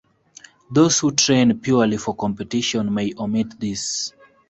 Those 0.71 0.97
who 0.97 1.11
train 1.11 1.59
purely 1.59 1.97
for 1.97 2.15
competition 2.15 2.91
may 2.91 3.13
omit 3.15 3.59
this. 3.59 4.11